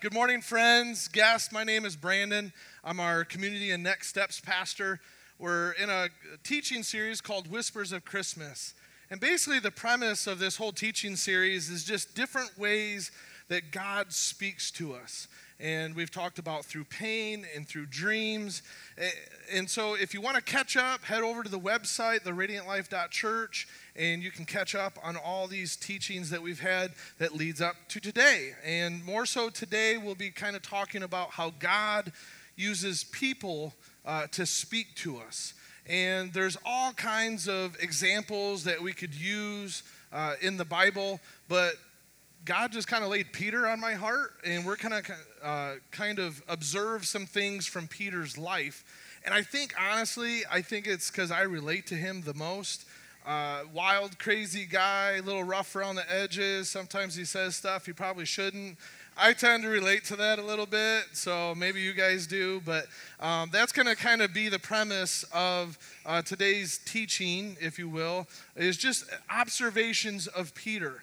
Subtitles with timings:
[0.00, 1.50] Good morning, friends, guests.
[1.50, 2.52] My name is Brandon.
[2.84, 5.00] I'm our community and next steps pastor.
[5.40, 6.06] We're in a
[6.44, 8.74] teaching series called Whispers of Christmas.
[9.10, 13.10] And basically, the premise of this whole teaching series is just different ways
[13.48, 15.28] that God speaks to us.
[15.60, 18.62] And we've talked about through pain and through dreams.
[19.52, 23.66] And so, if you want to catch up, head over to the website, theradiantlife.church,
[23.96, 27.74] and you can catch up on all these teachings that we've had that leads up
[27.88, 28.52] to today.
[28.64, 32.12] And more so today, we'll be kind of talking about how God
[32.54, 33.74] uses people
[34.06, 35.54] uh, to speak to us.
[35.88, 41.18] And there's all kinds of examples that we could use uh, in the Bible,
[41.48, 41.74] but
[42.48, 45.10] God just kind of laid Peter on my heart, and we're kind of
[45.44, 48.86] uh, kind of observe some things from Peter's life.
[49.22, 52.86] And I think honestly, I think it's because I relate to him the most.
[53.26, 56.70] Uh, wild, crazy guy, little rough around the edges.
[56.70, 58.78] Sometimes he says stuff he probably shouldn't.
[59.18, 62.86] I tend to relate to that a little bit, so maybe you guys do, but
[63.20, 65.76] um, that's going to kind of be the premise of
[66.06, 68.26] uh, today's teaching, if you will,
[68.56, 71.02] is just observations of Peter.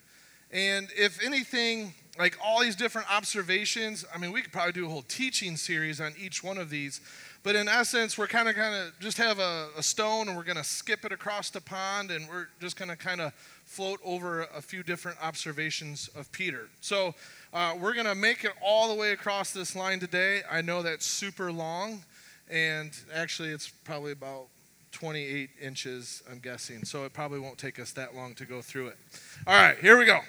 [0.55, 4.89] And if anything, like all these different observations, I mean, we could probably do a
[4.89, 7.01] whole teaching series on each one of these.
[7.43, 10.45] But in essence, we're kind of kind of just have a, a stone and we're
[10.45, 13.33] going to skip it across the pond and we're just going to kind of
[13.65, 16.69] float over a few different observations of Peter.
[16.79, 17.13] So
[17.53, 20.39] uh, we're going to make it all the way across this line today.
[20.49, 22.01] I know that's super long,
[22.49, 24.45] and actually, it's probably about
[24.93, 26.85] 28 inches, I'm guessing.
[26.85, 28.97] So it probably won't take us that long to go through it.
[29.45, 30.21] All right, here we go.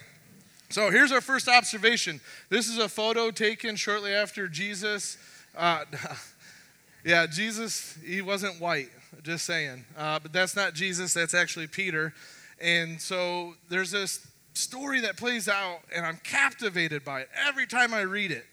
[0.69, 2.20] So here's our first observation.
[2.48, 5.17] This is a photo taken shortly after Jesus.
[5.56, 5.84] Uh,
[7.06, 8.89] Yeah, Jesus, he wasn't white,
[9.22, 9.84] just saying.
[9.97, 12.12] Uh, but that's not Jesus, that's actually Peter.
[12.61, 17.94] And so there's this story that plays out, and I'm captivated by it every time
[17.94, 18.44] I read it.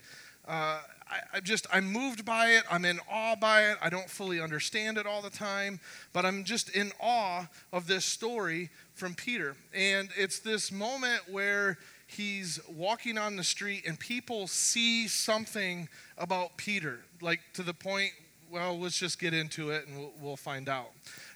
[0.48, 2.64] Uh, I, I, just, I'm moved by it.
[2.70, 3.78] I'm in awe by it.
[3.82, 5.80] I don't fully understand it all the time,
[6.14, 9.56] but I'm just in awe of this story from Peter.
[9.74, 11.80] And it's this moment where
[12.14, 18.12] he's walking on the street and people see something about Peter, like to the point
[18.54, 20.92] well, let's just get into it and we'll, we'll find out.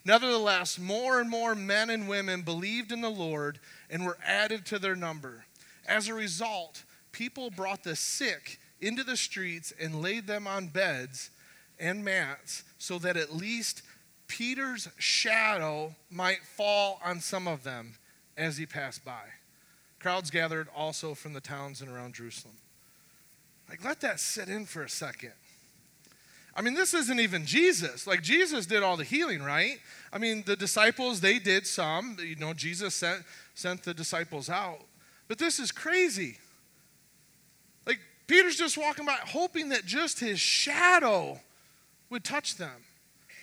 [0.06, 3.58] Nevertheless, more and more men and women believed in the Lord
[3.90, 5.44] and were added to their number.
[5.88, 11.32] As a result, people brought the sick into the streets and laid them on beds
[11.80, 13.82] and mats so that at least
[14.28, 17.96] Peter's shadow might fall on some of them
[18.38, 19.24] as he passed by.
[20.00, 22.56] Crowds gathered also from the towns and around Jerusalem.
[23.70, 25.34] Like, let that sit in for a second.
[26.56, 28.08] I mean, this isn't even Jesus.
[28.08, 29.78] Like, Jesus did all the healing, right?
[30.12, 32.18] I mean, the disciples, they did some.
[32.20, 34.80] You know, Jesus sent, sent the disciples out.
[35.28, 36.40] But this is crazy.
[37.86, 41.40] Like, Peter's just walking by, hoping that just his shadow
[42.10, 42.84] would touch them.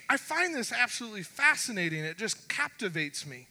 [0.09, 2.01] I find this absolutely fascinating.
[2.05, 3.47] It just captivates me.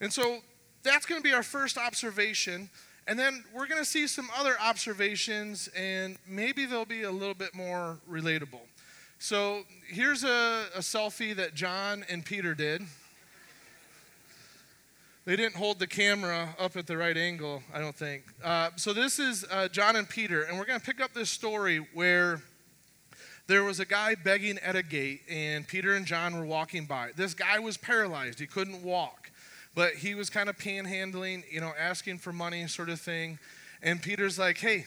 [0.00, 0.40] And so,
[0.82, 2.70] that's going to be our first observation.
[3.06, 7.34] And then we're going to see some other observations, and maybe they'll be a little
[7.34, 8.60] bit more relatable.
[9.18, 12.82] So here's a, a selfie that John and Peter did.
[15.24, 18.24] They didn't hold the camera up at the right angle, I don't think.
[18.42, 21.30] Uh, so this is uh, John and Peter, and we're going to pick up this
[21.30, 22.42] story where
[23.46, 27.10] there was a guy begging at a gate, and Peter and John were walking by.
[27.14, 29.21] This guy was paralyzed, he couldn't walk.
[29.74, 33.38] But he was kind of panhandling, you know, asking for money, sort of thing.
[33.82, 34.86] And Peter's like, hey,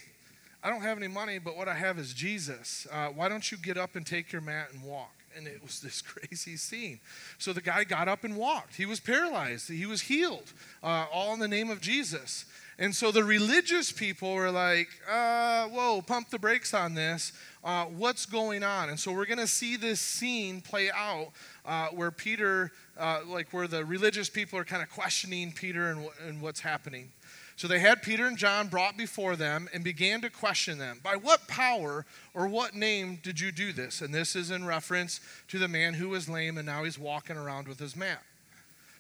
[0.64, 2.88] I don't have any money, but what I have is Jesus.
[2.92, 5.12] Uh, why don't you get up and take your mat and walk?
[5.36, 7.00] And it was this crazy scene.
[7.38, 8.76] So the guy got up and walked.
[8.76, 10.54] He was paralyzed, he was healed,
[10.84, 12.46] uh, all in the name of Jesus.
[12.78, 17.32] And so the religious people were like, uh, whoa, pump the brakes on this.
[17.64, 18.90] Uh, what's going on?
[18.90, 21.30] And so we're going to see this scene play out
[21.66, 26.08] uh, where Peter, uh, like where the religious people are kind of questioning Peter and,
[26.28, 27.12] and what's happening.
[27.56, 31.00] So they had Peter and John brought before them and began to question them.
[31.02, 34.02] By what power or what name did you do this?
[34.02, 37.38] And this is in reference to the man who was lame and now he's walking
[37.38, 38.22] around with his mat.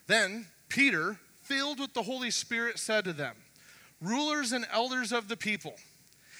[0.07, 3.35] Then Peter, filled with the Holy Spirit, said to them,
[4.01, 5.75] Rulers and elders of the people,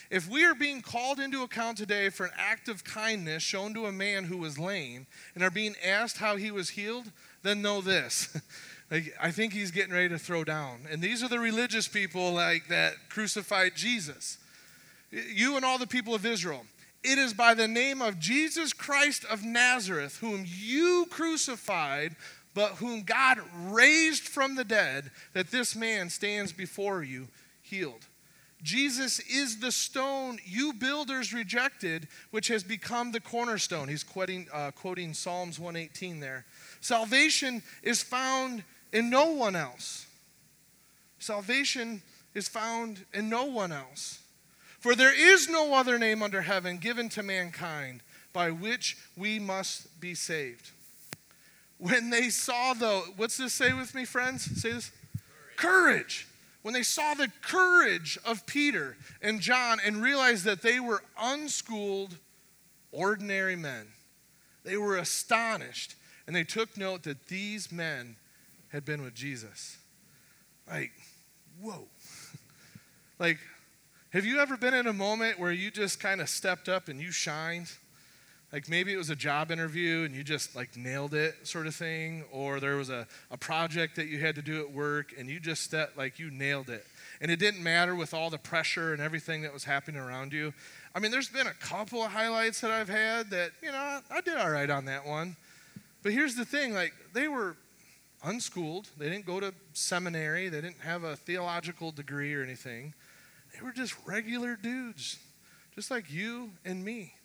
[0.10, 3.88] if we are being called into account today for an act of kindness shown to
[3.88, 7.12] a man who was lame and are being asked how he was healed,
[7.44, 8.40] then know this.
[8.92, 10.81] like, I think he's getting ready to throw down.
[10.92, 14.38] And these are the religious people like that crucified Jesus.
[15.12, 16.66] You and all the people of Israel.
[17.04, 22.16] It is by the name of Jesus Christ of Nazareth, whom you crucified,
[22.54, 27.28] but whom God raised from the dead, that this man stands before you
[27.65, 28.06] healed.
[28.63, 33.88] Jesus is the stone you builders rejected, which has become the cornerstone.
[33.88, 36.45] He's quoting, uh, quoting Psalms 118 there.
[36.81, 40.07] Salvation is found in no one else.
[41.19, 42.01] Salvation
[42.33, 44.19] is found in no one else.
[44.79, 48.01] For there is no other name under heaven given to mankind
[48.33, 50.71] by which we must be saved.
[51.77, 54.61] When they saw, though, what's this say with me, friends?
[54.61, 54.91] Say this
[55.56, 56.25] courage.
[56.25, 56.27] courage.
[56.65, 62.17] When they saw the courage of Peter and John and realized that they were unschooled,
[62.91, 63.85] ordinary men,
[64.63, 65.94] they were astonished
[66.25, 68.15] and they took note that these men
[68.69, 69.77] had been with Jesus.
[70.67, 70.91] Like,
[71.62, 71.83] whoa.
[73.19, 73.38] like,
[74.09, 77.00] have you ever been in a moment where you just kind of stepped up and
[77.00, 77.71] you shined?
[78.56, 81.75] Like maybe it was a job interview and you just like nailed it, sort of
[81.75, 85.30] thing, or there was a, a project that you had to do at work and
[85.30, 86.86] you just stepped, like you nailed it.
[87.19, 90.54] And it didn't matter with all the pressure and everything that was happening around you.
[90.96, 94.22] I mean, there's been a couple of highlights that I've had that, you know, I
[94.22, 95.36] did all right on that one.
[96.02, 97.57] But here's the thing like, they were
[98.24, 102.94] unschooled, they didn't go to seminary, they didn't have a theological degree or anything.
[103.54, 105.19] They were just regular dudes,
[105.75, 107.16] just like you and me.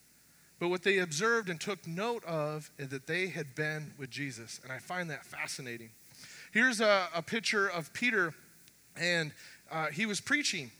[0.60, 4.60] But what they observed and took note of is that they had been with Jesus.
[4.62, 5.88] And I find that fascinating.
[6.52, 8.34] Here's a, a picture of Peter,
[8.94, 9.32] and
[9.72, 10.70] uh, he was preaching.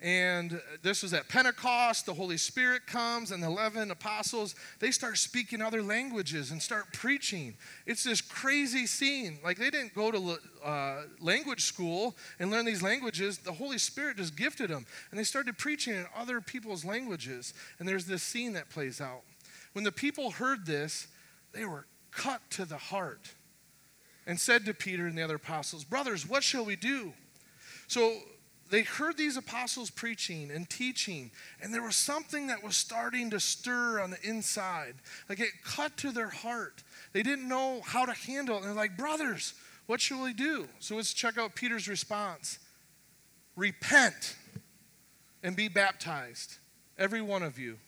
[0.00, 2.04] And this was at Pentecost.
[2.04, 6.92] The Holy Spirit comes, and the 11 apostles, they start speaking other languages and start
[6.92, 7.54] preaching.
[7.86, 9.38] It's this crazy scene.
[9.42, 13.38] Like, they didn't go to uh, language school and learn these languages.
[13.38, 14.84] The Holy Spirit just gifted them.
[15.10, 17.54] And they started preaching in other people's languages.
[17.78, 19.22] And there's this scene that plays out.
[19.72, 21.08] When the people heard this,
[21.52, 23.32] they were cut to the heart
[24.26, 27.12] and said to Peter and the other apostles, Brothers, what shall we do?
[27.86, 28.16] So,
[28.70, 31.30] they heard these apostles preaching and teaching,
[31.62, 34.94] and there was something that was starting to stir on the inside.
[35.28, 36.82] Like it cut to their heart.
[37.12, 38.58] They didn't know how to handle it.
[38.58, 39.54] And they're like, Brothers,
[39.86, 40.68] what shall we do?
[40.80, 42.58] So let's check out Peter's response
[43.54, 44.36] Repent
[45.42, 46.56] and be baptized,
[46.98, 47.78] every one of you,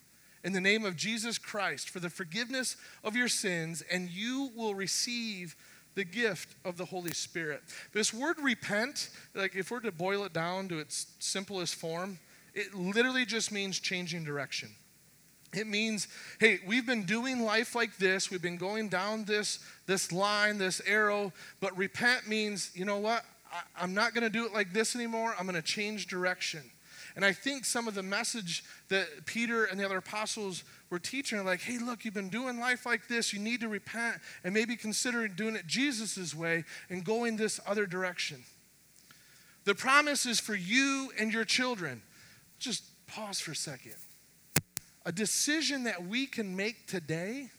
[0.45, 4.75] in the name of Jesus Christ for the forgiveness of your sins, and you will
[4.75, 5.57] receive
[5.99, 7.61] the gift of the Holy Spirit.
[7.93, 12.21] This word repent, like if we're to boil it down to its simplest form,
[12.55, 14.69] it literally just means changing direction.
[15.53, 16.07] It means,
[16.39, 18.31] hey, we've been doing life like this.
[18.31, 21.33] We've been going down this, this line, this arrow.
[21.59, 23.25] But repent means, you know what?
[23.53, 25.35] I, I'm not going to do it like this anymore.
[25.37, 26.63] I'm going to change direction.
[27.19, 31.45] And I think some of the message that Peter and the other apostles were teaching
[31.45, 33.33] like, hey, look, you've been doing life like this.
[33.33, 37.87] You need to repent and maybe consider doing it Jesus' way and going this other
[37.87, 38.45] direction.
[39.65, 42.03] The promise is for you and your children.
[42.61, 43.97] Just pause for a second.
[45.05, 47.51] A decision that we can make today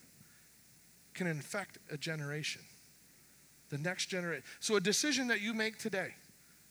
[1.13, 2.61] can infect a generation,
[3.67, 4.45] the next generation.
[4.61, 6.13] So, a decision that you make today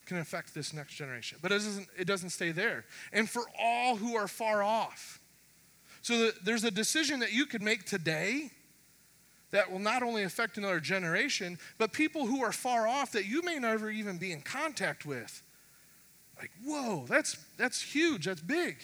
[0.08, 1.38] can affect this next generation.
[1.40, 2.84] But it doesn't, it doesn't stay there.
[3.12, 5.20] And for all who are far off.
[6.02, 8.50] So there's a decision that you could make today
[9.50, 13.42] that will not only affect another generation, but people who are far off that you
[13.42, 15.42] may never even be in contact with.
[16.38, 18.76] Like, whoa, that's, that's huge, that's big.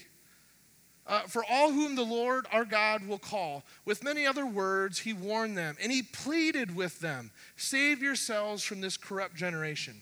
[1.07, 3.63] Uh, for all whom the Lord our God will call.
[3.85, 8.81] With many other words, he warned them and he pleaded with them save yourselves from
[8.81, 10.01] this corrupt generation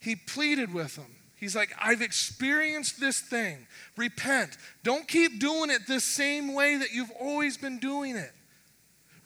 [0.00, 1.16] he pleaded with them.
[1.36, 3.66] He's like, I've experienced this thing.
[3.96, 4.58] Repent.
[4.82, 8.32] Don't keep doing it the same way that you've always been doing it.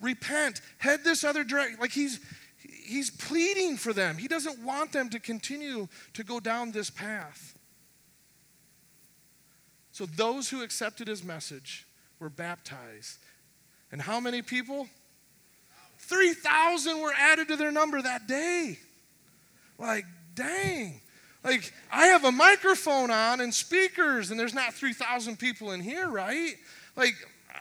[0.00, 0.60] Repent.
[0.78, 1.80] Head this other direction.
[1.80, 2.20] Like he's
[2.84, 4.16] he's pleading for them.
[4.16, 7.58] He doesn't want them to continue to go down this path.
[9.92, 11.86] So those who accepted his message
[12.18, 13.18] were baptized.
[13.92, 14.88] And how many people?
[16.00, 18.78] 3,000 were added to their number that day.
[19.78, 20.04] Like,
[20.34, 21.00] dang.
[21.42, 26.08] Like, I have a microphone on and speakers, and there's not 3,000 people in here,
[26.08, 26.54] right?
[26.96, 27.14] Like,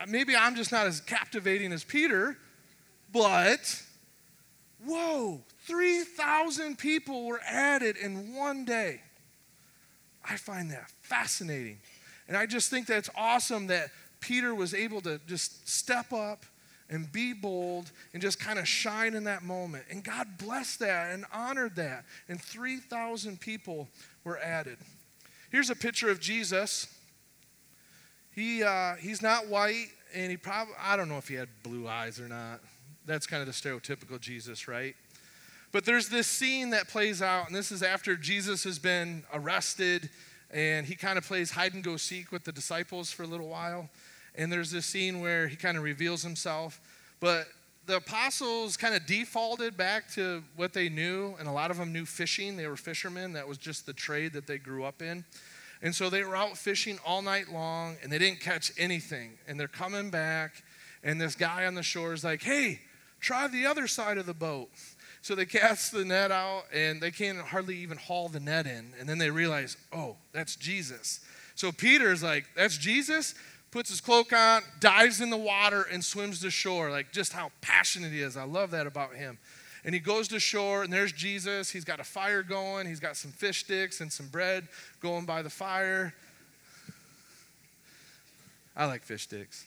[0.08, 2.38] maybe I'm just not as captivating as Peter,
[3.12, 3.82] but
[4.86, 9.02] whoa, 3,000 people were added in one day.
[10.28, 11.80] I find that fascinating.
[12.28, 13.90] And I just think that's awesome that
[14.22, 16.46] Peter was able to just step up
[16.90, 19.86] and be bold and just kind of shine in that moment.
[19.90, 22.06] And God blessed that and honored that.
[22.28, 23.88] And 3,000 people
[24.24, 24.78] were added.
[25.52, 26.88] Here's a picture of Jesus.
[28.32, 31.88] He, uh, he's not white, and he probably, I don't know if he had blue
[31.88, 32.60] eyes or not.
[33.06, 34.96] That's kind of the stereotypical Jesus, right?
[35.72, 40.10] But there's this scene that plays out, and this is after Jesus has been arrested
[40.54, 43.50] and he kind of plays hide and go seek with the disciples for a little
[43.50, 43.90] while.
[44.36, 46.82] And there's this scene where he kind of reveals himself.
[47.20, 47.48] But
[47.86, 51.92] the apostles kind of defaulted back to what they knew, and a lot of them
[51.92, 52.56] knew fishing.
[52.56, 55.26] They were fishermen, that was just the trade that they grew up in.
[55.82, 59.32] And so they were out fishing all night long, and they didn't catch anything.
[59.48, 60.64] And they're coming back,
[61.04, 62.80] and this guy on the shore is like, hey,
[63.20, 64.70] try the other side of the boat.
[65.22, 68.94] So they cast the net out and they can't hardly even haul the net in.
[69.00, 71.22] And then they realize, oh, that's Jesus.
[71.56, 73.34] So Peter's like, that's Jesus?
[73.74, 76.92] Puts his cloak on, dives in the water, and swims to shore.
[76.92, 78.38] Like just how passionate he is.
[78.38, 79.40] I love that about him.
[79.84, 81.72] And he goes to shore, and there's Jesus.
[81.72, 84.68] He's got a fire going, he's got some fish sticks and some bread
[85.02, 86.14] going by the fire.
[88.76, 89.66] I like fish sticks.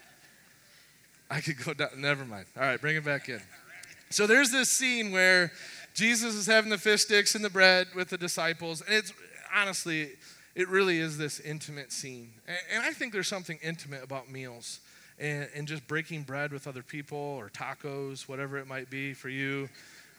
[1.30, 1.90] I could go down.
[1.98, 2.46] Never mind.
[2.56, 3.42] All right, bring it back in.
[4.08, 5.52] So there's this scene where
[5.92, 8.80] Jesus is having the fish sticks and the bread with the disciples.
[8.80, 9.12] And it's
[9.54, 10.12] honestly,
[10.56, 12.30] it really is this intimate scene.
[12.72, 14.80] And, I think there's something intimate about meals
[15.18, 19.28] and, and just breaking bread with other people or tacos, whatever it might be for
[19.28, 19.68] you.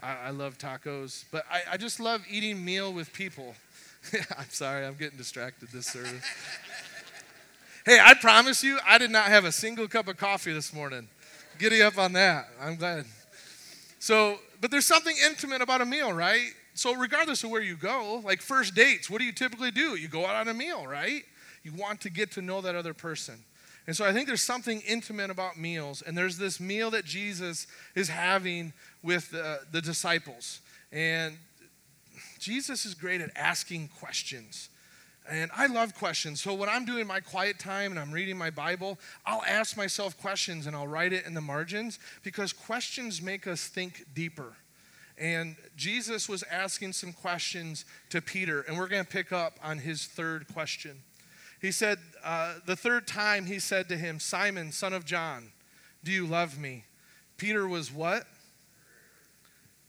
[0.02, 3.56] I, I love tacos, but I, I just love eating meal with people.
[4.38, 6.24] I'm sorry, I'm getting distracted this service.
[7.84, 11.08] hey, I promise you, I did not have a single cup of coffee this morning.
[11.58, 12.48] Giddy up on that.
[12.62, 13.06] I'm glad.
[13.98, 16.52] So, but there's something intimate about a meal, right?
[16.78, 19.96] So, regardless of where you go, like first dates, what do you typically do?
[19.96, 21.24] You go out on a meal, right?
[21.64, 23.44] You want to get to know that other person.
[23.88, 26.02] And so I think there's something intimate about meals.
[26.02, 30.60] And there's this meal that Jesus is having with the, the disciples.
[30.92, 31.38] And
[32.38, 34.70] Jesus is great at asking questions.
[35.30, 36.42] And I love questions.
[36.42, 40.20] So when I'm doing my quiet time and I'm reading my Bible, I'll ask myself
[40.20, 44.56] questions and I'll write it in the margins because questions make us think deeper.
[45.18, 49.80] And Jesus was asking some questions to Peter, and we're going to pick up on
[49.80, 51.02] his third question.
[51.60, 55.52] He said, uh, the third time he said to him, Simon, son of John,
[56.04, 56.84] do you love me?
[57.38, 58.28] Peter was what?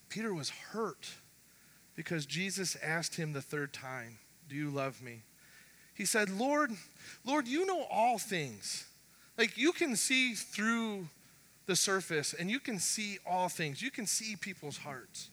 [0.08, 1.08] Peter was hurt
[1.94, 4.18] because Jesus asked him the third time,
[4.48, 5.22] Do you love me?
[5.94, 6.70] He said, Lord,
[7.24, 8.86] Lord, you know all things.
[9.36, 11.08] Like you can see through
[11.68, 13.80] the surface and you can see all things.
[13.80, 15.28] You can see people's hearts.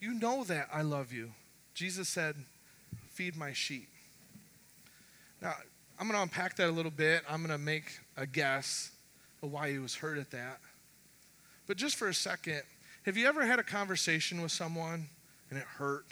[0.00, 1.32] You know that I love you.
[1.74, 2.34] Jesus said,
[3.10, 3.88] Feed my sheep.
[5.42, 5.54] Now,
[5.98, 7.22] I'm going to unpack that a little bit.
[7.28, 8.90] I'm going to make a guess
[9.42, 10.60] of why he was hurt at that.
[11.66, 12.62] But just for a second,
[13.04, 15.08] have you ever had a conversation with someone
[15.50, 16.06] and it hurt?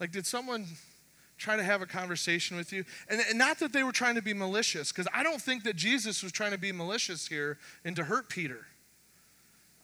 [0.00, 0.66] Like, did someone
[1.38, 2.84] try to have a conversation with you.
[3.08, 5.76] And, and not that they were trying to be malicious, because I don't think that
[5.76, 8.66] Jesus was trying to be malicious here and to hurt Peter.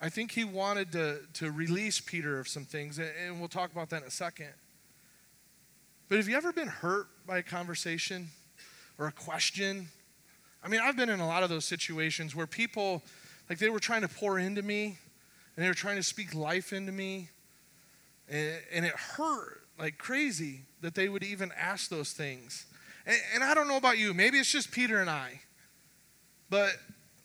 [0.00, 3.90] I think he wanted to, to release Peter of some things, and we'll talk about
[3.90, 4.48] that in a second.
[6.08, 8.28] But have you ever been hurt by a conversation
[8.98, 9.88] or a question?
[10.64, 13.02] I mean, I've been in a lot of those situations where people,
[13.48, 14.98] like, they were trying to pour into me
[15.56, 17.28] and they were trying to speak life into me,
[18.28, 22.66] and, and it hurt like crazy that they would even ask those things.
[23.06, 25.40] And, and I don't know about you, maybe it's just Peter and I,
[26.50, 26.72] but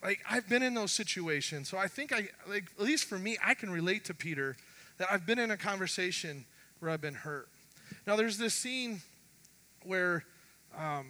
[0.04, 1.70] like I've been in those situations.
[1.70, 4.56] So I think I, like, at least for me, I can relate to Peter
[4.98, 6.46] that I've been in a conversation
[6.80, 7.50] where I've been hurt.
[8.06, 9.01] Now, there's this scene
[9.84, 10.24] where
[10.77, 11.08] um,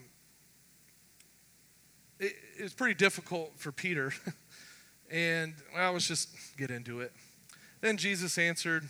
[2.20, 4.13] it, it's pretty difficult for Peter.
[5.12, 7.12] and, well, let's just get into it.
[7.82, 8.89] Then Jesus answered,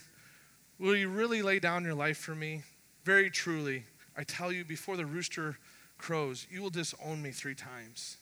[0.80, 2.64] Will you really lay down your life for me?
[3.04, 3.84] Very truly,
[4.16, 5.58] I tell you, before the rooster
[5.98, 8.18] crows, you will disown me three times.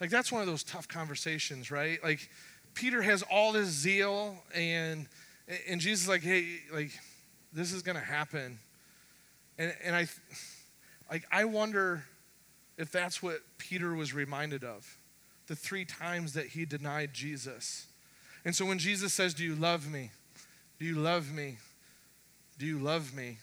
[0.00, 2.02] Like, that's one of those tough conversations, right?
[2.04, 2.28] Like,
[2.74, 5.08] Peter has all this zeal, and,
[5.68, 6.90] and Jesus is like, hey, like,
[7.52, 8.58] this is going to happen.
[9.58, 10.06] And, and I,
[11.10, 12.04] like, I wonder
[12.76, 14.98] if that's what Peter was reminded of
[15.46, 17.86] the three times that he denied Jesus.
[18.44, 20.10] And so when Jesus says, Do you love me?
[20.78, 21.56] Do you love me?
[22.58, 23.38] Do you love me?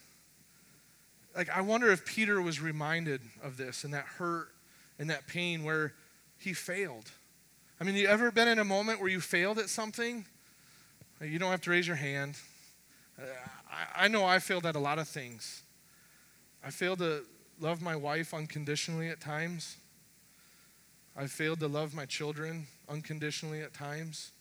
[1.36, 4.50] Like, I wonder if Peter was reminded of this and that hurt
[5.00, 5.94] and that pain where
[6.38, 7.10] he failed.
[7.82, 10.26] I mean, you ever been in a moment where you failed at something?
[11.22, 12.36] You don't have to raise your hand.
[13.20, 13.24] Uh,
[13.72, 15.64] I, I know I failed at a lot of things.
[16.64, 17.24] I failed to
[17.60, 19.78] love my wife unconditionally at times.
[21.16, 24.32] I failed to love my children unconditionally at times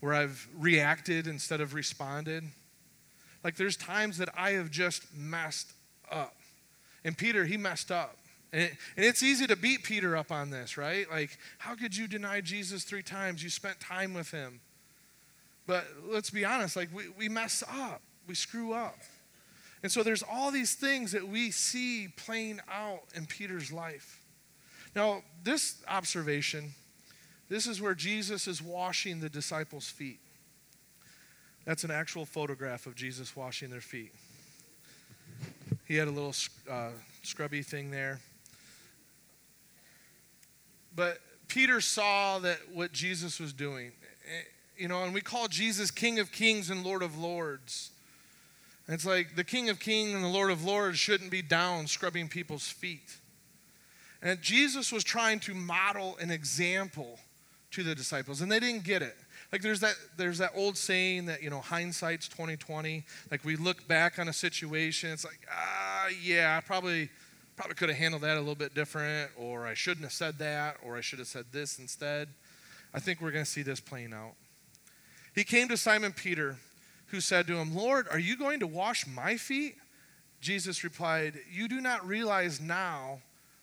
[0.00, 2.44] where I've reacted instead of responded.
[3.44, 5.72] Like there's times that I have just messed
[6.10, 6.34] up.
[7.04, 8.16] And Peter, he messed up.
[8.52, 11.10] And, it, and it's easy to beat Peter up on this, right?
[11.10, 13.42] Like, how could you deny Jesus three times?
[13.42, 14.60] You spent time with him.
[15.66, 18.98] But let's be honest, like, we, we mess up, we screw up.
[19.82, 24.20] And so there's all these things that we see playing out in Peter's life.
[24.96, 26.74] Now, this observation,
[27.50, 30.20] this is where Jesus is washing the disciples' feet.
[31.64, 34.12] That's an actual photograph of Jesus washing their feet.
[35.86, 36.34] He had a little
[36.70, 36.90] uh,
[37.22, 38.20] scrubby thing there.
[40.94, 43.90] But Peter saw that what Jesus was doing.
[44.26, 44.42] Eh,
[44.78, 47.90] you know, and we call Jesus King of Kings and Lord of Lords.
[48.86, 52.28] it's like the King of Kings and the Lord of Lords shouldn't be down scrubbing
[52.28, 53.16] people's feet.
[54.22, 57.18] And Jesus was trying to model an example
[57.72, 59.16] to the disciples, and they didn't get it.
[59.52, 63.04] Like there's that there's that old saying that you know hindsight's 2020.
[63.30, 67.10] Like we look back on a situation, it's like ah yeah, I probably
[67.56, 70.76] probably could have handled that a little bit different, or I shouldn't have said that,
[70.82, 72.28] or I should have said this instead.
[72.94, 74.32] I think we're going to see this playing out.
[75.34, 76.56] He came to Simon Peter,
[77.08, 79.76] who said to him, Lord, are you going to wash my feet?
[80.40, 83.20] Jesus replied, You do not realize now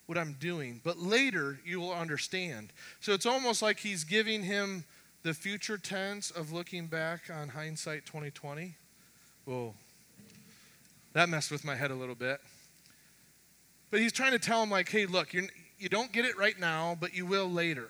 [0.07, 2.73] what I'm doing, but later you will understand.
[2.99, 4.85] So it's almost like he's giving him
[5.23, 8.75] the future tense of looking back on hindsight 2020.
[9.45, 9.73] Whoa,
[11.13, 12.39] that messed with my head a little bit.
[13.91, 15.45] But he's trying to tell him, like, hey, look, you're,
[15.79, 17.89] you don't get it right now, but you will later.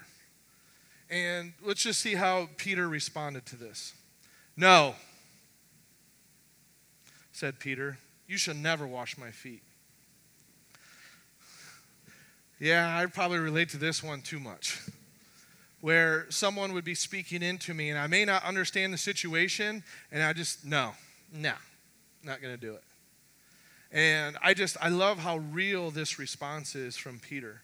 [1.10, 3.94] And let's just see how Peter responded to this.
[4.56, 4.96] No,
[7.32, 9.62] said Peter, you shall never wash my feet.
[12.60, 14.82] Yeah, I probably relate to this one too much.
[15.82, 20.24] Where someone would be speaking into me and I may not understand the situation, and
[20.24, 20.94] I just, no,
[21.32, 21.54] no,
[22.24, 22.84] not going to do it.
[23.92, 27.62] And I just, I love how real this response is from Peter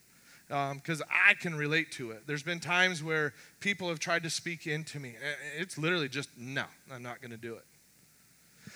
[0.47, 2.27] because um, I can relate to it.
[2.27, 5.15] There's been times where people have tried to speak into me.
[5.57, 7.65] It's literally just, no, I'm not going to do it.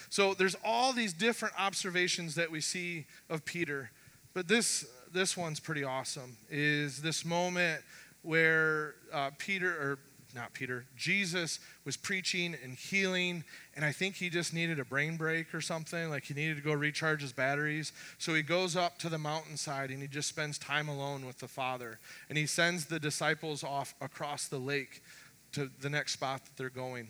[0.09, 3.91] So there's all these different observations that we see of Peter.
[4.33, 7.81] But this, this one's pretty awesome, is this moment
[8.21, 9.99] where uh, Peter, or
[10.35, 13.43] not Peter, Jesus was preaching and healing,
[13.75, 16.09] and I think he just needed a brain break or something.
[16.09, 17.93] Like he needed to go recharge his batteries.
[18.19, 21.47] So he goes up to the mountainside and he just spends time alone with the
[21.47, 21.99] Father.
[22.29, 25.01] And he sends the disciples off across the lake
[25.53, 27.07] to the next spot that they're going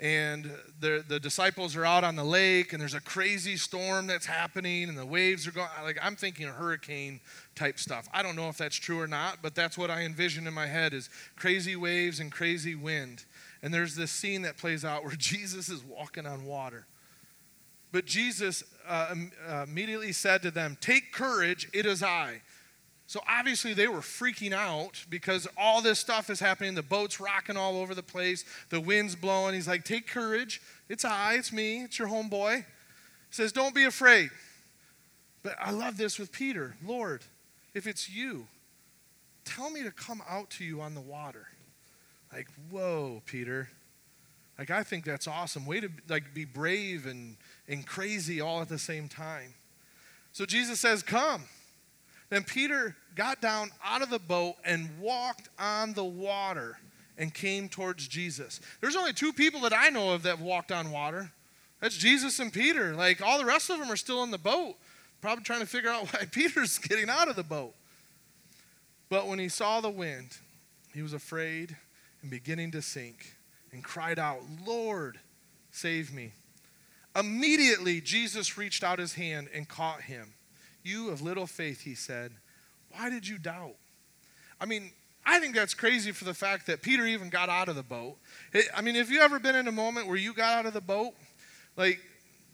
[0.00, 4.24] and the, the disciples are out on the lake and there's a crazy storm that's
[4.24, 7.20] happening and the waves are going like i'm thinking hurricane
[7.54, 8.08] type stuff.
[8.14, 10.66] I don't know if that's true or not but that's what i envision in my
[10.66, 13.24] head is crazy waves and crazy wind.
[13.62, 16.86] And there's this scene that plays out where jesus is walking on water.
[17.92, 19.14] But jesus uh,
[19.46, 22.40] uh immediately said to them take courage it is i
[23.10, 26.76] so obviously they were freaking out because all this stuff is happening.
[26.76, 28.44] The boat's rocking all over the place.
[28.68, 29.52] The wind's blowing.
[29.52, 30.62] He's like, Take courage.
[30.88, 32.58] It's I, it's me, it's your homeboy.
[32.58, 32.64] He
[33.30, 34.30] says, Don't be afraid.
[35.42, 36.76] But I love this with Peter.
[36.86, 37.22] Lord,
[37.74, 38.46] if it's you,
[39.44, 41.48] tell me to come out to you on the water.
[42.32, 43.70] Like, whoa, Peter.
[44.56, 45.66] Like, I think that's awesome.
[45.66, 49.54] Way to like be brave and, and crazy all at the same time.
[50.30, 51.42] So Jesus says, Come.
[52.30, 56.78] Then Peter got down out of the boat and walked on the water
[57.18, 58.60] and came towards Jesus.
[58.80, 61.32] There's only two people that I know of that walked on water.
[61.80, 62.94] That's Jesus and Peter.
[62.94, 64.76] Like all the rest of them are still in the boat,
[65.20, 67.74] probably trying to figure out why Peter's getting out of the boat.
[69.08, 70.38] But when he saw the wind,
[70.94, 71.76] he was afraid
[72.22, 73.34] and beginning to sink
[73.72, 75.18] and cried out, Lord,
[75.72, 76.32] save me.
[77.16, 80.32] Immediately, Jesus reached out his hand and caught him.
[80.82, 82.32] You of little faith, he said,
[82.92, 83.74] why did you doubt?
[84.60, 84.90] I mean,
[85.24, 88.16] I think that's crazy for the fact that Peter even got out of the boat.
[88.74, 90.80] I mean, have you ever been in a moment where you got out of the
[90.80, 91.12] boat?
[91.76, 92.00] Like,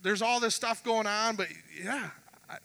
[0.03, 1.49] there's all this stuff going on, but
[1.83, 2.11] yeah,
[2.51, 2.59] I,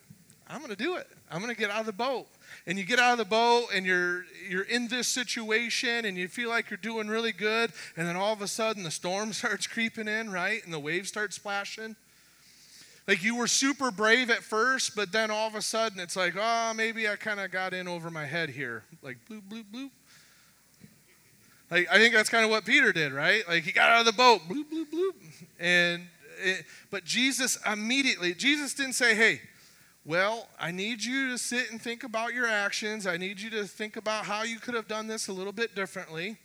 [0.48, 1.08] I'm going to do it.
[1.30, 2.26] I'm going to get out of the boat.
[2.66, 6.28] And you get out of the boat and you're you're in this situation and you
[6.28, 9.66] feel like you're doing really good and then all of a sudden the storm starts
[9.66, 10.62] creeping in, right?
[10.64, 11.96] And the waves start splashing.
[13.06, 16.34] Like you were super brave at first, but then all of a sudden it's like,
[16.38, 18.84] oh, maybe I kind of got in over my head here.
[19.02, 19.90] Like bloop, bloop, bloop.
[21.70, 23.46] Like I think that's kind of what Peter did, right?
[23.48, 25.14] Like he got out of the boat, bloop, bloop, bloop.
[25.58, 26.06] And
[26.38, 29.40] it, but Jesus immediately, Jesus didn't say, hey,
[30.04, 33.06] well, I need you to sit and think about your actions.
[33.06, 35.74] I need you to think about how you could have done this a little bit
[35.74, 36.38] differently.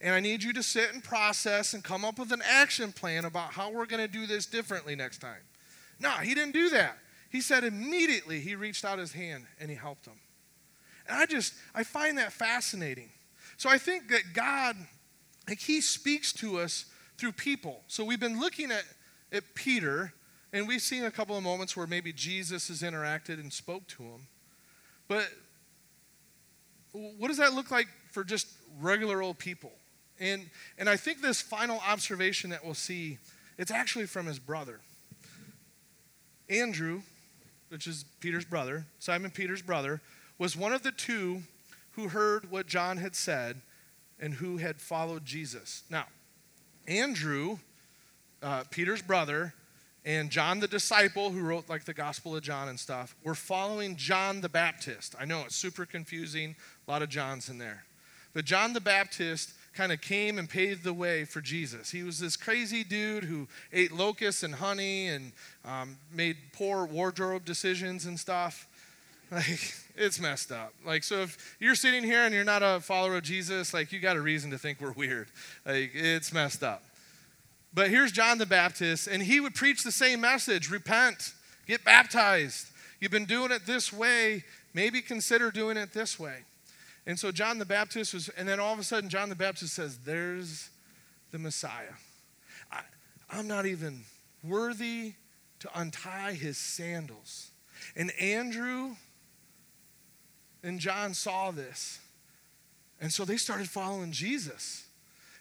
[0.00, 3.24] And I need you to sit and process and come up with an action plan
[3.24, 5.40] about how we're going to do this differently next time.
[6.00, 6.98] No, he didn't do that.
[7.30, 10.20] He said immediately he reached out his hand and he helped him.
[11.08, 13.10] And I just, I find that fascinating.
[13.56, 14.76] So I think that God,
[15.48, 16.86] like he speaks to us
[17.18, 17.82] through people.
[17.86, 18.84] So we've been looking at,
[19.32, 20.12] at Peter
[20.52, 24.02] And we've seen a couple of moments where maybe Jesus has interacted and spoke to
[24.02, 24.26] him.
[25.08, 25.26] But
[26.92, 28.46] what does that look like for just
[28.80, 29.72] regular old people?
[30.20, 33.18] And, and I think this final observation that we'll see,
[33.56, 34.80] it's actually from his brother.
[36.48, 37.02] Andrew,
[37.68, 40.00] which is Peter's brother, Simon Peter's brother,
[40.38, 41.42] was one of the two
[41.92, 43.60] who heard what John had said
[44.18, 45.82] and who had followed Jesus.
[45.90, 46.06] Now,
[46.86, 47.58] Andrew,
[48.42, 49.54] uh, Peter's brother,
[50.04, 53.94] and John the disciple, who wrote like the Gospel of John and stuff, were following
[53.96, 55.14] John the Baptist.
[55.18, 57.84] I know it's super confusing, a lot of Johns in there.
[58.34, 61.90] But John the Baptist kind of came and paved the way for Jesus.
[61.90, 65.32] He was this crazy dude who ate locusts and honey and
[65.64, 68.68] um, made poor wardrobe decisions and stuff.
[69.32, 70.74] Like, it's messed up.
[70.84, 73.98] Like, so if you're sitting here and you're not a follower of Jesus, like, you
[73.98, 75.28] got a reason to think we're weird.
[75.64, 76.82] Like, it's messed up.
[77.72, 81.32] But here's John the Baptist, and he would preach the same message repent,
[81.66, 82.66] get baptized.
[83.00, 86.44] You've been doing it this way, maybe consider doing it this way.
[87.06, 89.74] And so John the Baptist was, and then all of a sudden, John the Baptist
[89.74, 90.70] says, There's
[91.30, 91.94] the Messiah.
[92.70, 92.80] I,
[93.30, 94.02] I'm not even
[94.44, 95.14] worthy
[95.60, 97.50] to untie his sandals.
[97.96, 98.96] And Andrew
[100.62, 102.00] and John saw this.
[103.00, 104.84] And so they started following Jesus.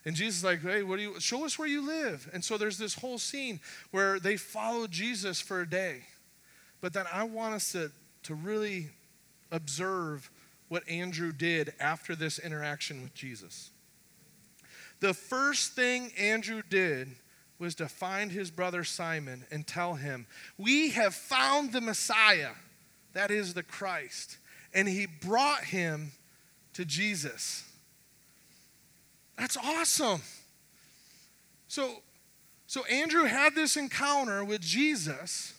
[0.04, 2.28] And Jesus is like, hey, what do you show us where you live?
[2.34, 3.60] And so there's this whole scene
[3.92, 6.02] where they follow Jesus for a day.
[6.82, 7.92] But then I want us to,
[8.24, 8.90] to really
[9.52, 10.32] observe
[10.72, 13.72] what Andrew did after this interaction with Jesus.
[15.02, 17.10] The first thing Andrew did
[17.60, 22.52] was to find his brother Simon and tell him, We have found the Messiah,
[23.12, 24.38] that is the Christ.
[24.74, 26.14] And he brought him
[26.72, 27.70] to Jesus.
[29.38, 30.22] That's awesome.
[31.68, 31.96] So,
[32.66, 35.54] so Andrew had this encounter with Jesus,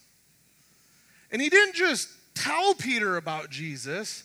[1.31, 4.25] and he didn't just tell Peter about Jesus,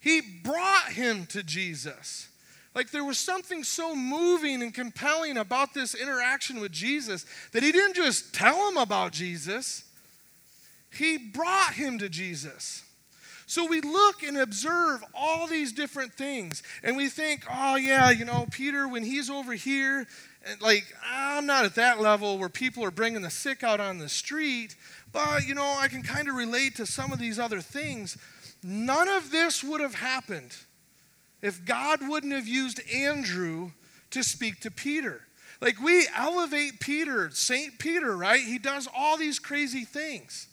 [0.00, 2.28] he brought him to Jesus.
[2.74, 7.72] Like there was something so moving and compelling about this interaction with Jesus that he
[7.72, 9.84] didn't just tell him about Jesus,
[10.92, 12.84] he brought him to Jesus.
[13.48, 18.24] So we look and observe all these different things, and we think, oh, yeah, you
[18.24, 20.06] know, Peter, when he's over here,
[20.60, 24.08] like, I'm not at that level where people are bringing the sick out on the
[24.08, 24.74] street,
[25.12, 28.18] but, you know, I can kind of relate to some of these other things.
[28.68, 30.56] None of this would have happened
[31.40, 33.70] if God wouldn't have used Andrew
[34.10, 35.20] to speak to Peter.
[35.60, 37.78] Like, we elevate Peter, St.
[37.78, 38.40] Peter, right?
[38.40, 40.48] He does all these crazy things.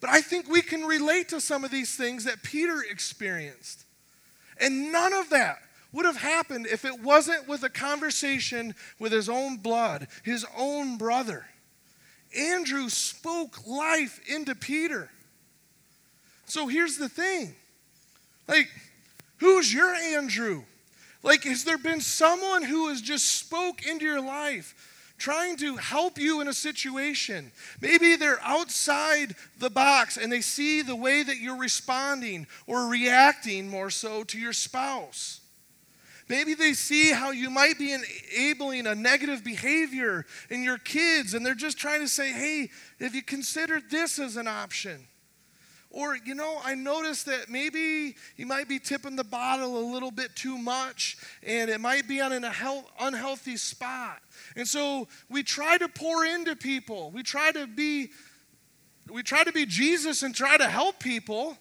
[0.00, 3.84] But I think we can relate to some of these things that Peter experienced.
[4.60, 5.58] And none of that
[5.92, 10.98] would have happened if it wasn't with a conversation with his own blood, his own
[10.98, 11.46] brother.
[12.36, 15.08] Andrew spoke life into Peter.
[16.46, 17.54] So here's the thing
[18.48, 18.68] like,
[19.38, 20.64] who's your Andrew?
[21.22, 24.74] Like, has there been someone who has just spoke into your life?
[25.22, 27.52] trying to help you in a situation.
[27.80, 33.68] Maybe they're outside the box and they see the way that you're responding or reacting
[33.68, 35.40] more so to your spouse.
[36.28, 41.46] Maybe they see how you might be enabling a negative behavior in your kids and
[41.46, 45.06] they're just trying to say, hey, have you considered this as an option?
[45.92, 50.10] Or, you know, I noticed that maybe you might be tipping the bottle a little
[50.10, 52.46] bit too much and it might be on an
[52.98, 54.22] unhealthy spot.
[54.56, 57.10] And so we try to pour into people.
[57.10, 58.08] We try to be
[59.10, 61.58] we try to be Jesus and try to help people.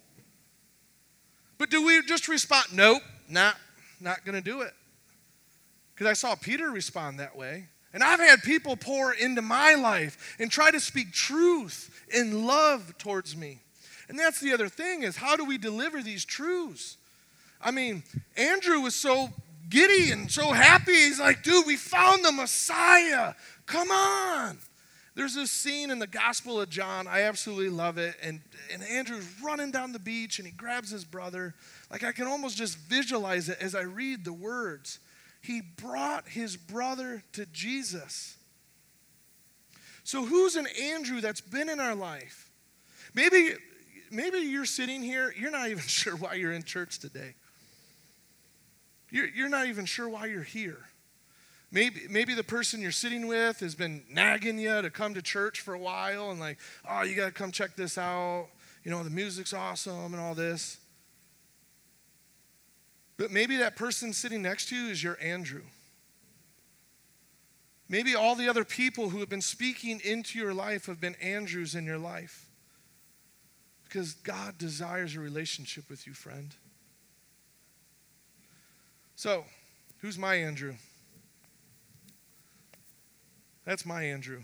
[1.58, 3.56] But do we just respond, nope, not
[4.00, 4.72] not going to do it?
[5.94, 7.68] Because I saw Peter respond that way.
[7.94, 12.98] And I've had people pour into my life and try to speak truth and love
[12.98, 13.60] towards me.
[14.12, 16.98] And that's the other thing is how do we deliver these truths?
[17.62, 18.04] I mean,
[18.36, 19.30] Andrew was so
[19.70, 20.92] giddy and so happy.
[20.92, 23.36] He's like, dude, we found the Messiah.
[23.66, 24.58] Come on.
[25.16, 27.08] There's this scene in the Gospel of John.
[27.08, 28.16] I absolutely love it.
[28.22, 28.42] And,
[28.74, 31.54] and Andrew's running down the beach and he grabs his brother.
[31.90, 35.00] Like I can almost just visualize it as I read the words.
[35.40, 38.36] He brought his brother to Jesus.
[40.04, 42.50] So, who's an Andrew that's been in our life?
[43.14, 43.54] Maybe,
[44.12, 47.36] maybe you're sitting here, you're not even sure why you're in church today.
[49.10, 50.88] You're, you're not even sure why you're here.
[51.72, 55.62] Maybe, maybe the person you're sitting with has been nagging you to come to church
[55.62, 56.58] for a while and, like,
[56.90, 58.48] oh, you got to come check this out.
[58.84, 60.78] You know, the music's awesome and all this.
[63.18, 65.62] But maybe that person sitting next to you is your Andrew.
[67.88, 71.76] Maybe all the other people who have been speaking into your life have been Andrews
[71.76, 72.51] in your life.
[73.92, 76.56] Because God desires a relationship with you, friend.
[79.18, 79.44] So,
[79.98, 80.76] who's my Andrew?
[83.66, 84.44] That's my Andrew.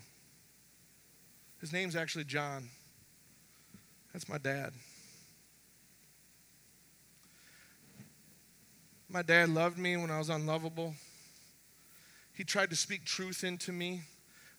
[1.62, 2.68] His name's actually John.
[4.12, 4.74] That's my dad.
[9.08, 10.94] My dad loved me when I was unlovable.
[12.34, 14.02] He tried to speak truth into me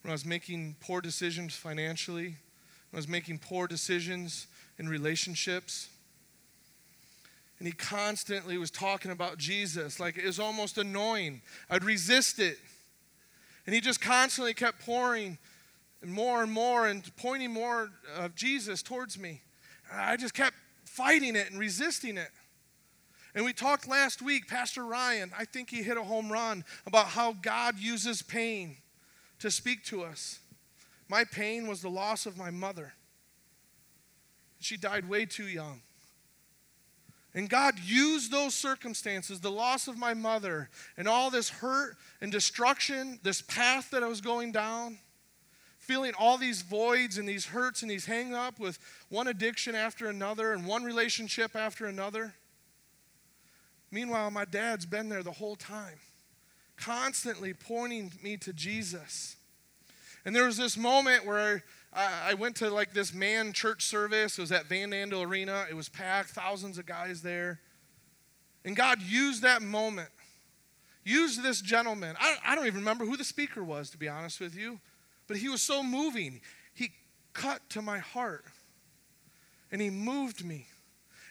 [0.00, 2.38] when I was making poor decisions financially,
[2.90, 4.46] when I was making poor decisions
[4.78, 5.88] in relationships.
[7.58, 9.98] And he constantly was talking about Jesus.
[9.98, 11.42] Like it was almost annoying.
[11.68, 12.58] I'd resist it.
[13.66, 15.38] And he just constantly kept pouring
[16.06, 19.42] more and more and pointing more of Jesus towards me.
[19.92, 22.30] I just kept fighting it and resisting it.
[23.34, 27.08] And we talked last week, Pastor Ryan, I think he hit a home run about
[27.08, 28.76] how God uses pain
[29.38, 30.40] to speak to us.
[31.08, 32.94] My pain was the loss of my mother.
[34.58, 35.82] She died way too young.
[37.34, 42.32] And God used those circumstances, the loss of my mother, and all this hurt and
[42.32, 44.98] destruction, this path that I was going down,
[45.78, 50.08] feeling all these voids and these hurts and these hang up with one addiction after
[50.08, 52.34] another and one relationship after another.
[53.90, 56.00] Meanwhile, my dad's been there the whole time,
[56.76, 59.36] constantly pointing me to Jesus.
[60.24, 64.38] And there was this moment where I, went to like this man church service.
[64.38, 65.66] It was at Van Andel Arena.
[65.70, 67.60] It was packed, thousands of guys there.
[68.64, 70.10] And God used that moment,
[71.04, 72.14] used this gentleman.
[72.20, 74.80] I, I don't even remember who the speaker was, to be honest with you,
[75.26, 76.40] but he was so moving.
[76.74, 76.90] He
[77.32, 78.44] cut to my heart
[79.72, 80.66] and he moved me.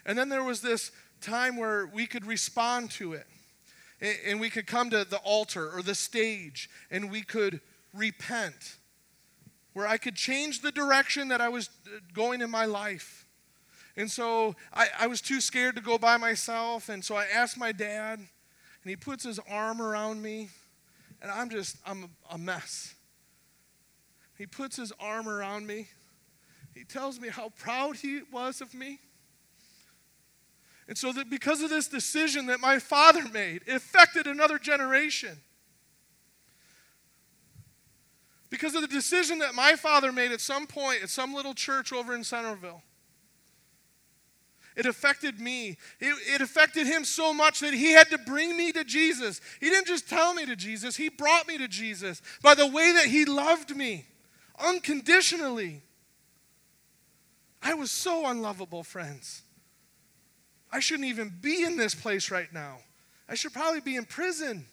[0.06, 0.92] And then there was this
[1.22, 3.28] time where we could respond to it.
[4.26, 7.62] And we could come to the altar or the stage and we could
[7.94, 8.77] repent.
[9.78, 13.28] Where I could change the direction that I was uh, going in my life.
[13.96, 16.90] And so I, I was too scared to go by myself.
[16.90, 20.50] And so I asked my dad, and he puts his arm around me.
[21.22, 22.96] And I'm just, I'm a mess.
[24.36, 25.90] He puts his arm around me.
[26.74, 28.98] He tells me how proud he was of me.
[30.88, 35.38] And so that because of this decision that my father made, it affected another generation.
[38.58, 41.94] Because of the decision that my father made at some point at some little church
[41.94, 42.82] over in Centerville.
[44.76, 45.78] It affected me.
[46.00, 49.42] It, it, affected him so much that he had to bring me to Jesus.
[49.60, 52.94] He didn't just tell me to Jesus, he brought me to Jesus by the way
[52.94, 54.08] that he loved me
[54.58, 55.84] unconditionally.
[57.62, 59.44] I was so unlovable, friends.
[60.72, 62.78] I shouldn't even be in this place right now.
[63.30, 64.66] I should probably be in prison.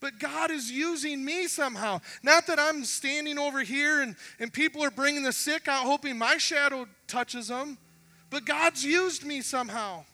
[0.00, 2.00] But God is using me somehow.
[2.22, 6.18] Not that I'm standing over here and, and people are bringing the sick out hoping
[6.18, 7.78] my shadow touches them,
[8.30, 10.04] but God's used me somehow.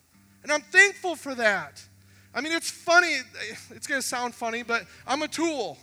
[0.42, 1.83] And I'm thankful for that.
[2.35, 3.18] I mean, it's funny.
[3.71, 5.79] It's going to sound funny, but I'm a tool.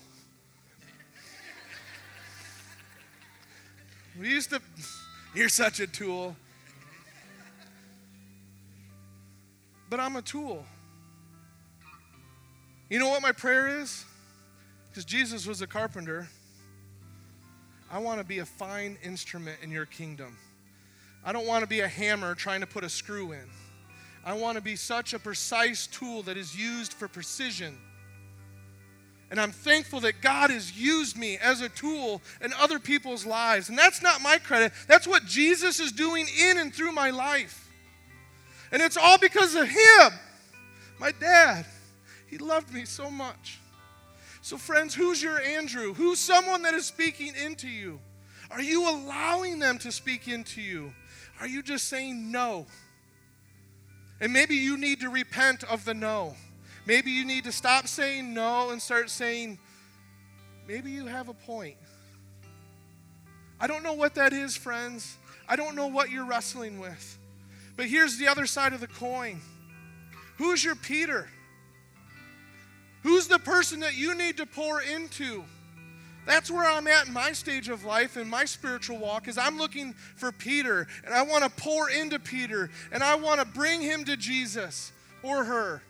[4.19, 4.61] We used to,
[5.33, 6.35] you're such a tool.
[9.89, 10.65] but I'm a tool.
[12.89, 14.03] You know what my prayer is?
[14.89, 16.27] Because Jesus was a carpenter.
[17.91, 20.35] I want to be a fine instrument in your kingdom.
[21.23, 23.45] I don't want to be a hammer trying to put a screw in.
[24.25, 27.77] I want to be such a precise tool that is used for precision.
[29.29, 33.69] And I'm thankful that God has used me as a tool in other people's lives.
[33.69, 37.69] And that's not my credit, that's what Jesus is doing in and through my life.
[38.71, 40.11] And it's all because of him,
[40.99, 41.65] my dad.
[42.29, 43.59] He loved me so much.
[44.41, 45.93] So, friends, who's your Andrew?
[45.93, 47.99] Who's someone that is speaking into you?
[48.51, 50.93] Are you allowing them to speak into you?
[51.39, 52.65] Are you just saying no?
[54.21, 56.35] And maybe you need to repent of the no.
[56.85, 59.59] Maybe you need to stop saying no and start saying,
[60.67, 61.77] maybe you have a point.
[63.59, 65.17] I don't know what that is, friends.
[65.47, 67.17] I don't know what you're wrestling with.
[67.75, 69.41] But here's the other side of the coin
[70.37, 71.27] who's your Peter?
[73.03, 75.43] Who's the person that you need to pour into?
[76.25, 79.57] That's where I'm at in my stage of life in my spiritual walk is I'm
[79.57, 83.81] looking for Peter and I want to pour into Peter and I want to bring
[83.81, 84.91] him to Jesus
[85.23, 85.81] or her.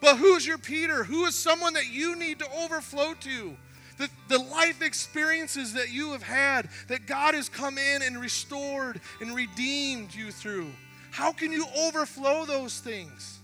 [0.00, 1.04] But who's your Peter?
[1.04, 3.56] Who is someone that you need to overflow to?
[3.98, 9.00] The, the life experiences that you have had that God has come in and restored
[9.20, 10.70] and redeemed you through.
[11.10, 13.40] How can you overflow those things?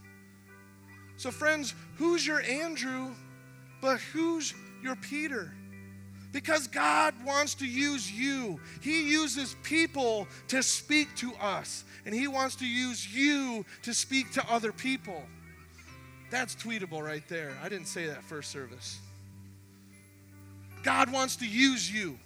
[1.16, 3.10] So, friends, who's your Andrew,
[3.80, 5.52] but who's your Peter?
[6.32, 8.58] Because God wants to use you.
[8.80, 14.32] He uses people to speak to us, and He wants to use you to speak
[14.32, 15.22] to other people.
[16.30, 17.56] That's tweetable right there.
[17.62, 18.98] I didn't say that first service.
[20.82, 22.18] God wants to use you.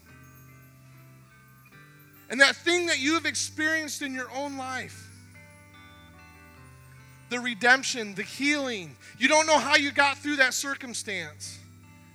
[2.31, 5.08] And that thing that you have experienced in your own life,
[7.31, 11.59] the redemption, the healing, you don't know how you got through that circumstance.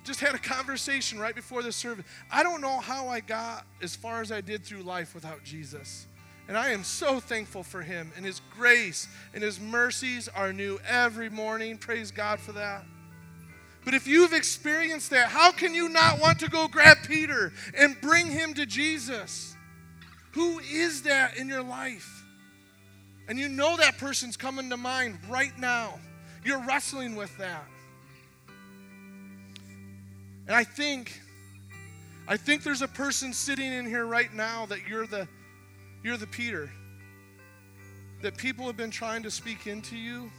[0.04, 2.06] Just had a conversation right before the service.
[2.32, 6.08] I don't know how I got as far as I did through life without Jesus.
[6.47, 10.78] And I am so thankful for him and his grace and his mercies are new
[10.86, 11.78] every morning.
[11.78, 12.84] Praise God for that.
[13.86, 17.99] But if you've experienced that, how can you not want to go grab Peter and
[18.02, 19.56] bring him to Jesus?
[20.34, 22.23] Who is that in your life?
[23.28, 26.00] And you know that person's coming to mind right now.
[26.44, 27.66] You're wrestling with that.
[30.48, 31.22] And I think
[32.28, 35.28] I think there's a person sitting in here right now that you're the
[36.04, 36.70] you're the Peter.
[38.22, 40.32] That people have been trying to speak into you.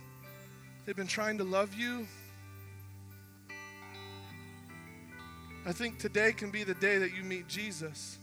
[0.84, 2.06] They've been trying to love you.
[5.66, 8.18] I think today can be the day that you meet Jesus.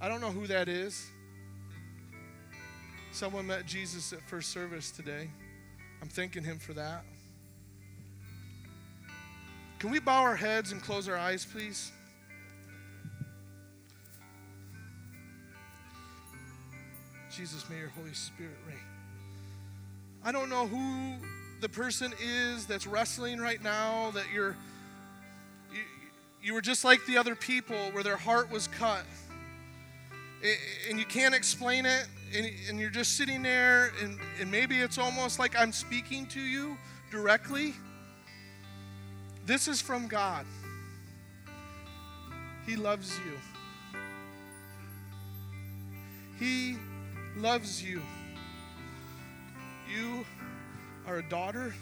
[0.00, 1.10] I don't know who that is.
[3.12, 5.28] Someone met Jesus at first service today.
[6.00, 7.04] I'm thanking him for that.
[9.78, 11.90] Can we bow our heads and close our eyes, please?
[17.30, 18.76] Jesus, may your Holy Spirit reign.
[20.24, 21.14] I don't know who
[21.60, 24.56] the person is that's wrestling right now, that you're
[26.42, 29.04] you were just like the other people where their heart was cut.
[30.88, 35.38] And you can't explain it, and you're just sitting there, and, and maybe it's almost
[35.38, 36.76] like I'm speaking to you
[37.10, 37.74] directly.
[39.46, 40.46] This is from God.
[42.66, 44.00] He loves you.
[46.38, 46.76] He
[47.36, 48.00] loves you.
[49.92, 50.24] You
[51.06, 51.74] are a daughter.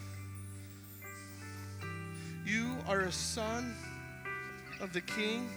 [2.47, 3.77] You are a son
[4.81, 5.51] of the King.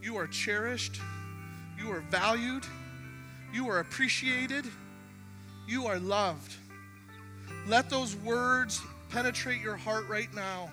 [0.00, 1.00] You are cherished.
[1.76, 2.64] You are valued.
[3.52, 4.64] You are appreciated.
[5.66, 6.54] You are loved.
[7.66, 8.80] Let those words
[9.10, 10.70] penetrate your heart right now.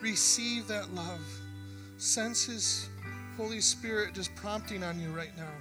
[0.00, 1.20] Receive that love.
[1.98, 2.88] Sense His
[3.36, 5.52] Holy Spirit just prompting on you right now.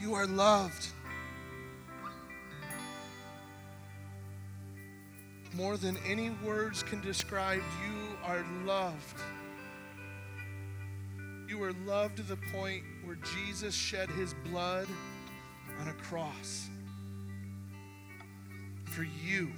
[0.00, 0.86] You are loved.
[5.58, 9.20] More than any words can describe, you are loved.
[11.48, 14.86] You are loved to the point where Jesus shed his blood
[15.80, 16.70] on a cross
[18.84, 19.50] for you.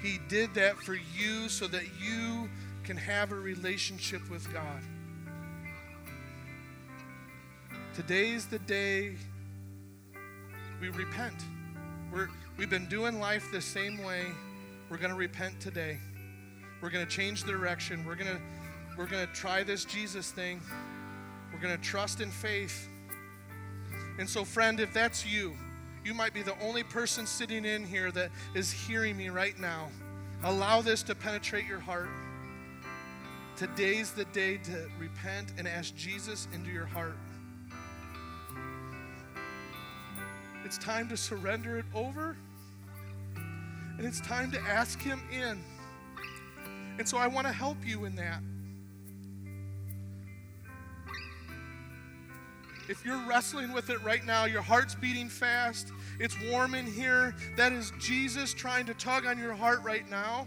[0.00, 2.48] He did that for you so that you
[2.84, 4.80] can have a relationship with God.
[7.92, 9.16] Today's the day
[10.80, 11.36] we repent.
[12.10, 14.24] We're, we've been doing life the same way.
[14.94, 15.98] We're going to repent today.
[16.80, 18.04] We're going to change the direction.
[18.06, 18.40] We're going to
[18.96, 20.60] we're going to try this Jesus thing.
[21.52, 22.88] We're going to trust in faith.
[24.20, 25.56] And so, friend, if that's you,
[26.04, 29.88] you might be the only person sitting in here that is hearing me right now.
[30.44, 32.10] Allow this to penetrate your heart.
[33.56, 37.16] Today's the day to repent and ask Jesus into your heart.
[40.64, 42.36] It's time to surrender it over.
[43.98, 45.62] And it's time to ask Him in.
[46.98, 48.40] And so I want to help you in that.
[52.88, 57.34] If you're wrestling with it right now, your heart's beating fast, it's warm in here,
[57.56, 60.46] that is Jesus trying to tug on your heart right now.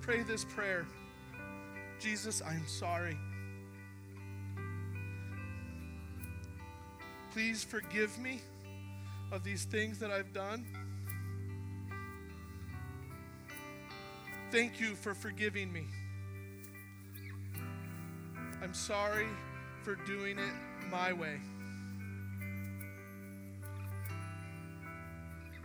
[0.00, 0.86] Pray this prayer
[2.00, 3.16] Jesus, I'm sorry.
[7.30, 8.40] Please forgive me
[9.32, 10.66] of these things that I've done.
[14.50, 15.86] Thank you for forgiving me.
[18.62, 19.28] I'm sorry
[19.82, 20.52] for doing it
[20.90, 21.40] my way.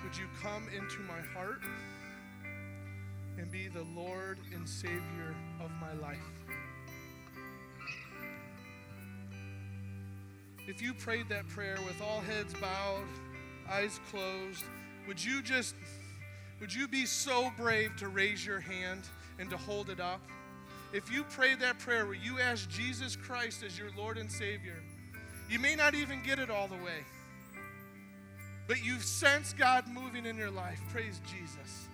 [0.03, 1.61] Would you come into my heart
[3.39, 6.19] and be the Lord and Savior of my life?
[10.67, 13.07] If you prayed that prayer with all heads bowed,
[13.69, 14.63] eyes closed,
[15.07, 15.75] would you just
[16.59, 19.01] would you be so brave to raise your hand
[19.39, 20.21] and to hold it up?
[20.95, 24.81] if you pray that prayer where you ask Jesus Christ as your Lord and Savior,
[25.49, 27.03] you may not even get it all the way,
[28.65, 30.79] but you sense God moving in your life.
[30.93, 31.89] Praise Jesus.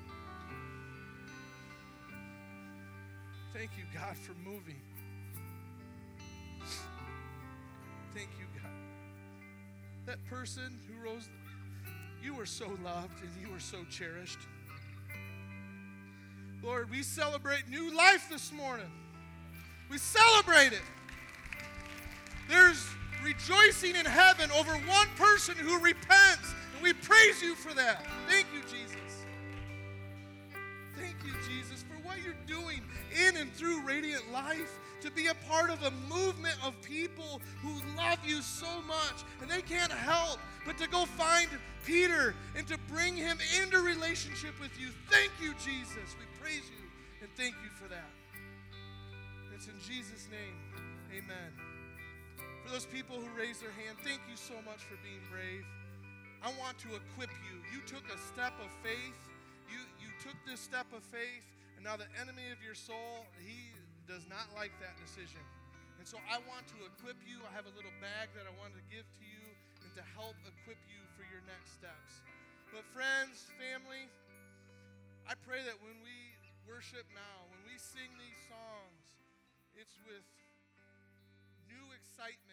[3.56, 4.80] Thank you, God, for moving.
[8.14, 8.72] Thank you, God.
[10.06, 11.28] That person who rose,
[12.24, 14.40] you are so loved and you are so cherished.
[16.64, 18.92] Lord, we celebrate new life this morning.
[19.90, 20.84] We celebrate it.
[22.48, 22.86] There's
[23.24, 28.06] rejoicing in heaven over one person who repents, and we praise you for that.
[28.28, 28.98] Thank you, Jesus.
[30.98, 32.82] Thank you, Jesus, for what you're doing
[33.28, 37.74] in and through Radiant Life to be a part of a movement of people who
[37.98, 41.50] love you so much and they can't help but to go find
[41.86, 44.90] Peter and to bring him into relationship with you.
[45.10, 46.16] Thank you, Jesus.
[46.20, 46.86] We praise you
[47.22, 48.12] and thank you for that.
[49.56, 50.58] It's in Jesus' name.
[51.12, 51.52] Amen.
[52.64, 55.66] For those people who raised their hand, thank you so much for being brave.
[56.42, 57.62] I want to equip you.
[57.74, 59.18] You took a step of faith.
[59.70, 61.46] You, you took this step of faith,
[61.78, 63.70] and now the enemy of your soul, he
[64.10, 65.42] does not like that decision.
[66.02, 67.40] And so I want to equip you.
[67.46, 69.46] I have a little bag that I wanted to give to you
[69.86, 72.26] and to help equip you for your next steps.
[72.74, 74.10] But, friends, family,
[75.30, 76.18] I pray that when we
[76.66, 79.04] worship now, when we sing these songs,
[79.78, 80.26] it's with
[81.72, 82.51] new excitement.